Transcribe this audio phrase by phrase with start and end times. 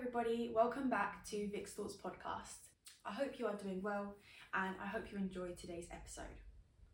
[0.00, 0.50] everybody.
[0.54, 2.68] Welcome back to Vic's Thoughts Podcast.
[3.04, 4.14] I hope you are doing well
[4.54, 6.40] and I hope you enjoyed today's episode.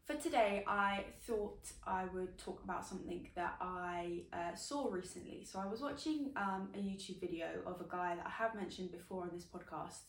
[0.06, 5.44] For today, I thought I would talk about something that I uh, saw recently.
[5.44, 8.90] So, I was watching um, a YouTube video of a guy that I have mentioned
[8.90, 10.00] before on this podcast.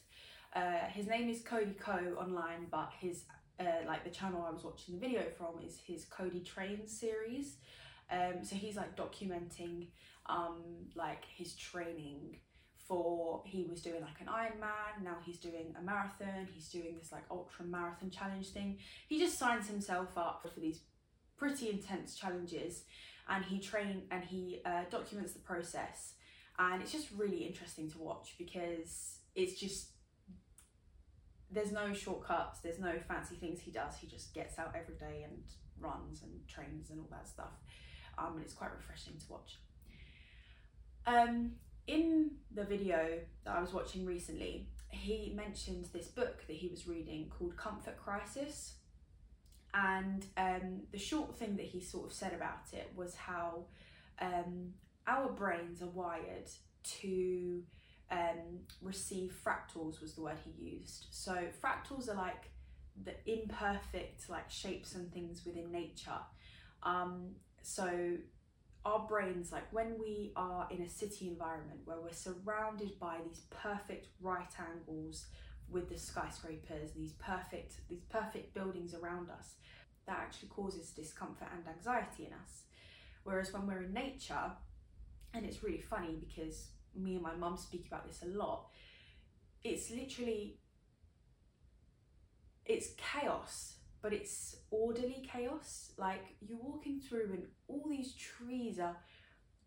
[0.56, 3.26] Uh, his name is Cody Ko online, but his
[3.60, 7.58] uh, like the channel I was watching the video from is his Cody Trains series.
[8.12, 9.90] Um, so he's like documenting
[10.26, 10.64] um,
[10.96, 12.38] like his training
[12.88, 17.12] for he was doing like an Ironman, now he's doing a marathon, he's doing this
[17.12, 18.78] like ultra marathon challenge thing.
[19.08, 20.82] He just signs himself up for these
[21.38, 22.84] pretty intense challenges
[23.30, 26.14] and he train and he uh, documents the process.
[26.60, 29.92] And it's just really interesting to watch because it's just
[31.50, 33.96] there's no shortcuts there's no fancy things he does.
[34.00, 35.44] He just gets out every day and
[35.80, 37.54] runs and trains and all that stuff.
[38.18, 39.60] Um, and it's quite refreshing to watch.
[41.06, 41.52] Um,
[41.88, 46.88] in the video that I was watching recently, he mentioned this book that he was
[46.88, 48.74] reading called Comfort Crisis.
[49.74, 53.66] And um, the short thing that he sort of said about it was how
[54.20, 54.74] um,
[55.06, 56.50] our brains are wired
[57.02, 57.62] to
[58.10, 61.06] um, receive fractals, was the word he used.
[61.12, 62.50] So, fractals are like
[63.04, 66.20] the imperfect like shapes and things within nature.
[66.82, 68.18] Um, so
[68.88, 73.42] our brains, like when we are in a city environment where we're surrounded by these
[73.50, 75.26] perfect right angles
[75.70, 79.56] with the skyscrapers, these perfect these perfect buildings around us,
[80.06, 82.64] that actually causes discomfort and anxiety in us.
[83.24, 84.52] Whereas when we're in nature,
[85.34, 88.68] and it's really funny because me and my mum speak about this a lot,
[89.66, 90.60] it's literally
[92.66, 95.92] it's chaos but it's orderly chaos.
[95.98, 98.98] Like you're walking through, and all these trees are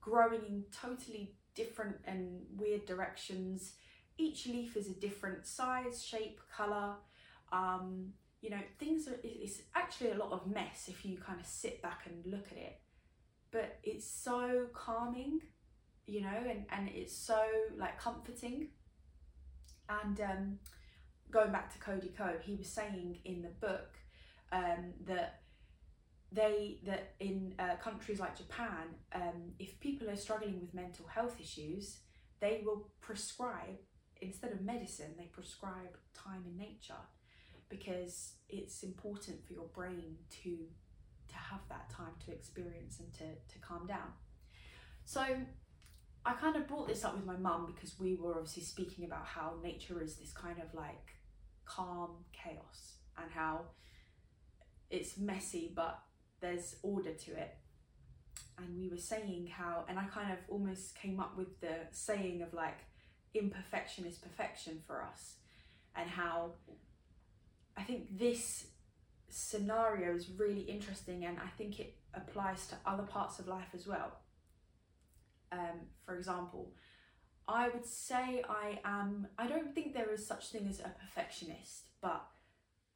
[0.01, 3.75] growing in totally different and weird directions.
[4.19, 6.95] Each leaf is a different size, shape, color.
[7.53, 11.47] Um, you know, things are, it's actually a lot of mess if you kind of
[11.47, 12.81] sit back and look at it.
[13.51, 15.41] But it's so calming,
[16.07, 17.43] you know, and, and it's so
[17.77, 18.69] like comforting.
[19.89, 20.59] And um,
[21.31, 23.97] going back to Cody Ko, he was saying in the book
[24.53, 25.41] um, that
[26.33, 31.37] they that in uh, countries like Japan, um, if people are struggling with mental health
[31.41, 31.99] issues,
[32.41, 33.79] they will prescribe
[34.21, 37.03] instead of medicine, they prescribe time in nature
[37.69, 40.57] because it's important for your brain to
[41.29, 44.13] to have that time to experience and to, to calm down.
[45.05, 45.25] So
[46.25, 49.25] I kind of brought this up with my mum because we were obviously speaking about
[49.25, 51.15] how nature is this kind of like
[51.65, 53.61] calm chaos and how
[54.91, 55.99] it's messy, but
[56.41, 57.57] there's order to it.
[58.59, 62.43] And we were saying how, and I kind of almost came up with the saying
[62.43, 62.79] of like,
[63.35, 65.37] imperfection is perfection for us,
[65.95, 66.53] and how
[67.77, 68.67] I think this
[69.29, 73.87] scenario is really interesting, and I think it applies to other parts of life as
[73.87, 74.19] well.
[75.53, 76.73] Um, for example,
[77.47, 81.87] I would say I am, I don't think there is such thing as a perfectionist,
[82.01, 82.27] but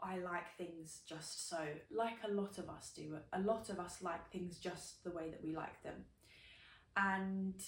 [0.04, 1.58] I like things just so,
[1.90, 3.16] like a lot of us do.
[3.32, 6.04] A lot of us like things just the way that we like them.
[6.96, 7.60] And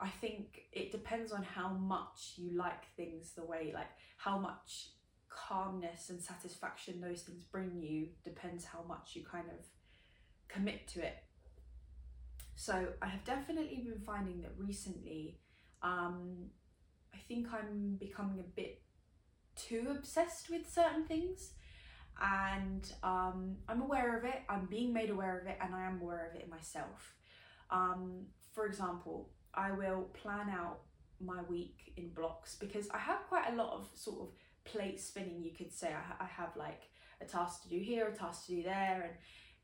[0.00, 4.90] I think it depends on how much you like things the way, like how much
[5.28, 9.64] calmness and satisfaction those things bring you depends how much you kind of
[10.48, 11.16] commit to it.
[12.56, 15.38] So I have definitely been finding that recently,
[15.82, 16.46] um,
[17.14, 18.82] I think I'm becoming a bit
[19.56, 21.52] too obsessed with certain things
[22.20, 26.00] and um, I'm aware of it, I'm being made aware of it, and I am
[26.00, 27.14] aware of it myself.
[27.70, 30.80] Um, for example, I will plan out
[31.20, 34.28] my week in blocks because I have quite a lot of sort of
[34.64, 35.88] plate spinning, you could say.
[35.88, 36.88] I, I have like
[37.20, 39.12] a task to do here, a task to do there, and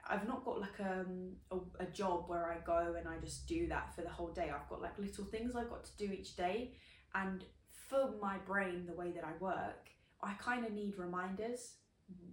[0.06, 3.66] I've not got like um, a, a job where I go and I just do
[3.68, 4.50] that for the whole day.
[4.54, 6.74] I've got like little things I've got to do each day,
[7.14, 7.44] and
[7.92, 9.90] for my brain, the way that I work,
[10.22, 11.74] I kind of need reminders.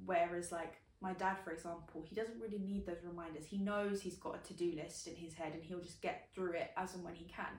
[0.06, 3.46] Whereas, like, my dad, for example, he doesn't really need those reminders.
[3.46, 6.30] He knows he's got a to do list in his head and he'll just get
[6.34, 7.58] through it as and when he can.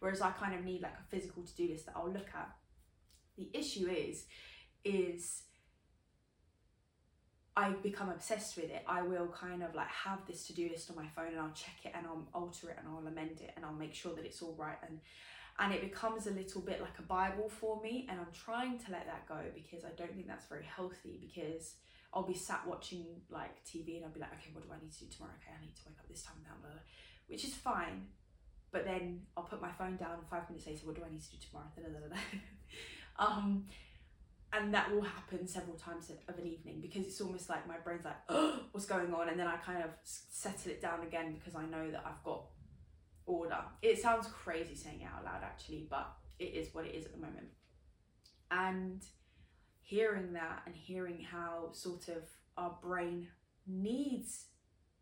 [0.00, 2.50] Whereas I kind of need like a physical to do list that I'll look at.
[3.36, 4.26] The issue is,
[4.84, 5.42] is
[7.56, 8.84] I become obsessed with it.
[8.88, 11.52] I will kind of like have this to do list on my phone and I'll
[11.52, 14.24] check it and I'll alter it and I'll amend it and I'll make sure that
[14.24, 14.78] it's all right.
[14.86, 14.98] And
[15.58, 18.06] and it becomes a little bit like a Bible for me.
[18.10, 21.74] And I'm trying to let that go because I don't think that's very healthy because
[22.12, 24.92] I'll be sat watching like TV and I'll be like, okay, what do I need
[24.92, 25.34] to do tomorrow?
[25.42, 26.80] Okay, I need to wake up this time, blah, blah, blah,
[27.28, 28.08] which is fine.
[28.72, 31.22] but then I'll put my phone down and five minutes later, what do I need
[31.22, 31.68] to do tomorrow?
[33.16, 33.66] Um,
[34.52, 38.04] and that will happen several times of an evening because it's almost like my brain's
[38.04, 39.28] like, oh, what's going on?
[39.28, 42.42] And then I kind of settle it down again because I know that I've got
[43.26, 43.58] order.
[43.82, 47.12] It sounds crazy saying it out loud actually, but it is what it is at
[47.12, 47.48] the moment.
[48.50, 49.02] And
[49.82, 52.22] hearing that and hearing how sort of
[52.56, 53.28] our brain
[53.66, 54.46] needs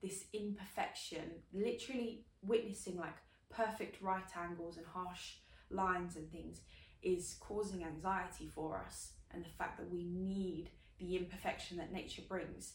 [0.02, 3.16] this imperfection, literally witnessing like
[3.50, 5.34] perfect right angles and harsh
[5.70, 6.60] lines and things
[7.02, 12.22] is causing anxiety for us and the fact that we need the imperfection that nature
[12.28, 12.74] brings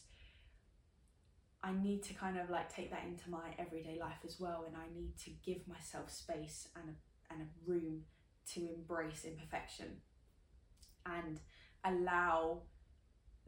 [1.62, 4.76] I need to kind of like take that into my everyday life as well and
[4.76, 8.02] I need to give myself space and a, and a room
[8.54, 10.00] to embrace imperfection
[11.04, 11.40] and
[11.84, 12.62] allow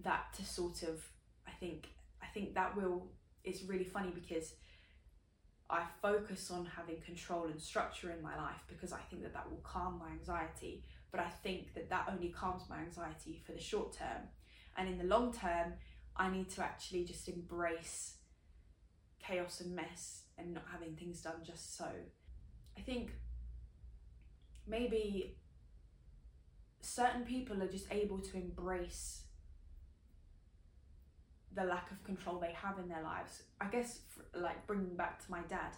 [0.01, 1.05] that to sort of
[1.47, 1.89] I think
[2.23, 3.09] I think that will
[3.45, 4.55] it's really funny because
[5.69, 9.49] I focus on having control and structure in my life because I think that that
[9.49, 13.61] will calm my anxiety but I think that that only calms my anxiety for the
[13.61, 14.29] short term.
[14.77, 15.75] And in the long term,
[16.21, 18.17] I need to actually just embrace
[19.27, 21.87] chaos and mess and not having things done just so.
[22.77, 23.13] I think
[24.69, 25.39] maybe
[26.83, 29.23] certain people are just able to embrace
[31.55, 33.45] the lack of control they have in their lives.
[33.59, 34.01] I guess,
[34.35, 35.73] like bringing back to my dad,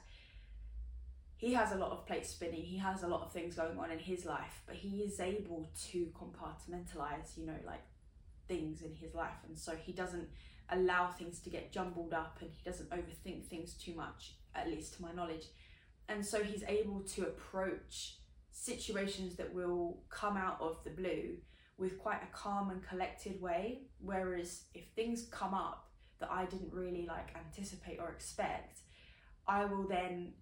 [1.36, 3.92] he has a lot of plates spinning, he has a lot of things going on
[3.92, 7.84] in his life, but he is able to compartmentalize, you know, like
[8.52, 9.40] things in his life.
[9.48, 10.28] And so he doesn't
[10.70, 14.94] allow things to get jumbled up and he doesn't overthink things too much, at least
[14.94, 15.46] to my knowledge.
[16.08, 18.18] And so he's able to approach
[18.50, 21.36] situations that will come out of the blue
[21.78, 23.82] with quite a calm and collected way.
[24.00, 25.88] Whereas if things come up
[26.20, 28.80] that I didn't really like anticipate or expect,
[29.48, 30.34] I will then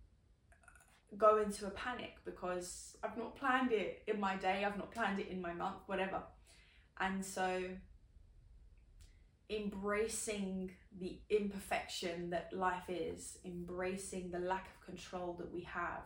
[1.17, 5.21] go into a panic because I've not planned it in my day, I've not planned
[5.21, 6.23] it in my month, whatever.
[7.01, 7.63] And so
[9.51, 16.05] embracing the imperfection that life is, embracing the lack of control that we have,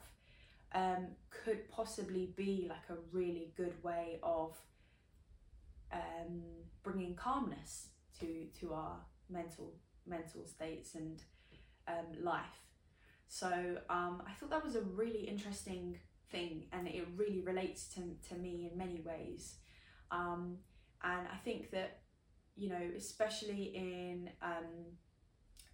[0.74, 4.56] um, could possibly be like a really good way of
[5.92, 6.42] um,
[6.82, 7.88] bringing calmness
[8.18, 8.96] to to our
[9.28, 9.74] mental
[10.06, 11.22] mental states and
[11.88, 12.64] um, life.
[13.28, 13.48] So
[13.88, 15.98] um, I thought that was a really interesting
[16.30, 19.56] thing and it really relates to, to me in many ways.
[20.10, 20.58] Um,
[21.02, 22.00] and I think that,
[22.56, 24.96] you know, especially in um,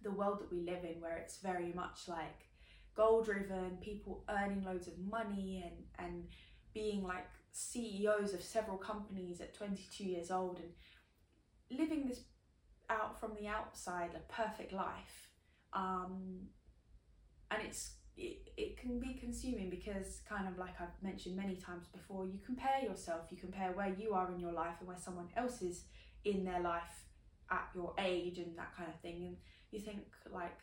[0.03, 2.47] the world that we live in, where it's very much like
[2.95, 6.23] goal driven, people earning loads of money and, and
[6.73, 12.21] being like CEOs of several companies at 22 years old and living this
[12.89, 15.29] out from the outside, a perfect life.
[15.73, 16.47] Um,
[17.49, 21.87] and it's it, it can be consuming because kind of like I've mentioned many times
[21.87, 25.29] before you compare yourself you compare where you are in your life and where someone
[25.37, 25.85] else is
[26.25, 27.05] in their life
[27.51, 29.37] at your age and that kind of thing and
[29.71, 29.99] you think
[30.33, 30.57] like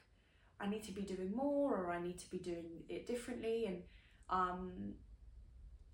[0.61, 3.83] I need to be doing more or I need to be doing it differently and
[4.31, 4.95] um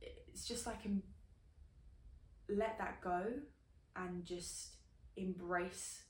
[0.01, 0.81] it's just like
[2.49, 3.25] let that go
[3.97, 4.77] and just
[5.17, 6.03] embrace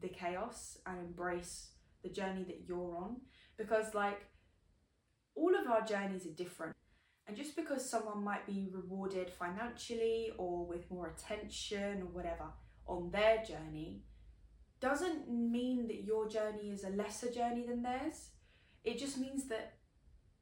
[0.00, 1.70] the chaos and embrace
[2.02, 3.16] the journey that you're on
[3.56, 4.26] because like
[5.34, 6.74] all of our journeys are different
[7.26, 12.44] and just because someone might be rewarded financially or with more attention or whatever
[12.86, 14.02] on their journey
[14.80, 18.30] doesn't mean that your journey is a lesser journey than theirs.
[18.84, 19.74] It just means that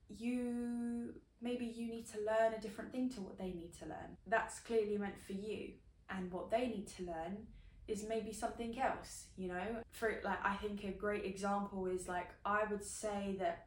[0.08, 4.16] you maybe you need to learn a different thing to what they need to learn.
[4.26, 5.74] That's clearly meant for you.
[6.10, 7.46] And what they need to learn
[7.86, 9.82] is maybe something else you know?
[9.92, 13.66] For like i think a great example is like i would say that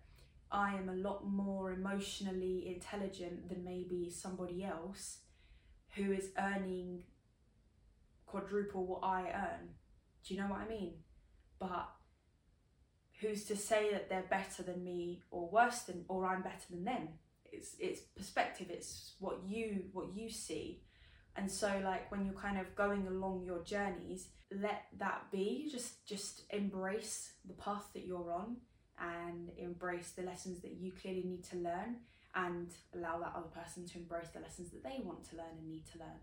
[0.51, 5.19] i am a lot more emotionally intelligent than maybe somebody else
[5.95, 7.03] who is earning
[8.27, 9.69] quadruple what i earn.
[10.25, 10.93] Do you know what i mean?
[11.59, 11.89] But
[13.19, 16.83] who's to say that they're better than me or worse than or i'm better than
[16.83, 17.07] them?
[17.51, 18.67] It's it's perspective.
[18.69, 20.83] It's what you what you see.
[21.35, 25.67] And so like when you're kind of going along your journeys let that be.
[25.71, 28.57] Just just embrace the path that you're on
[28.99, 31.97] and embrace the lessons that you clearly need to learn
[32.35, 35.69] and allow that other person to embrace the lessons that they want to learn and
[35.69, 36.19] need to learn.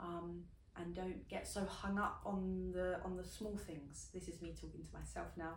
[0.00, 0.44] Um,
[0.76, 4.54] and don't get so hung up on the on the small things this is me
[4.60, 5.54] talking to myself now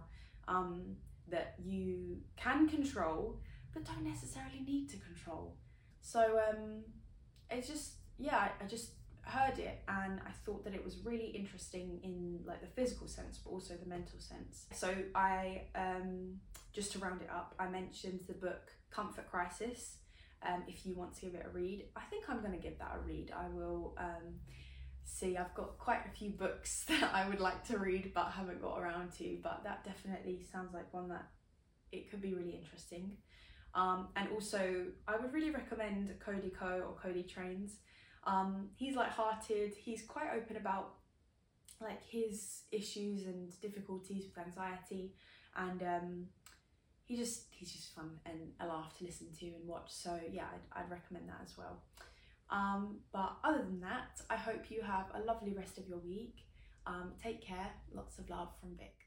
[0.48, 0.96] um,
[1.30, 3.40] that you can control
[3.74, 5.56] but don't necessarily need to control
[6.02, 6.84] so um,
[7.50, 8.92] it's just yeah, I just
[9.22, 13.40] heard it and I thought that it was really interesting in like the physical sense,
[13.44, 14.66] but also the mental sense.
[14.74, 16.40] So I, um,
[16.74, 19.98] just to round it up, I mentioned the book Comfort Crisis.
[20.46, 22.78] Um, if you want to give it a read, I think I'm going to give
[22.80, 23.32] that a read.
[23.36, 24.36] I will um,
[25.06, 25.38] see.
[25.38, 28.80] I've got quite a few books that I would like to read but haven't got
[28.80, 31.28] around to, but that definitely sounds like one that
[31.92, 33.12] it could be really interesting.
[33.76, 37.78] Um, and also, I would really recommend Cody Ko or Cody Trains.
[38.26, 39.74] Um, he's light-hearted.
[39.76, 40.96] He's quite open about
[41.82, 45.14] like his issues and difficulties with anxiety,
[45.56, 46.26] and um,
[47.04, 49.90] he just he's just fun and a laugh to listen to and watch.
[49.90, 51.82] So yeah, I'd, I'd recommend that as well.
[52.54, 56.46] Um, but other than that, I hope you have a lovely rest of your week.
[56.86, 57.72] Um, take care.
[57.94, 59.03] Lots of love from Vic.